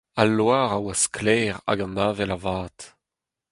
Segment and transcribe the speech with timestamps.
[0.21, 2.77] Al loar a oa sklaer hag an avel a-vat.